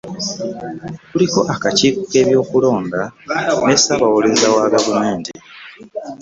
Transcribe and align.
Kuliko 1.09 1.39
akakiiko 1.53 2.01
k'ebyokulonda 2.11 3.01
ne 3.65 3.75
Ssaabawolereza 3.77 4.47
wa 4.55 4.65
gavumenti 4.73 5.31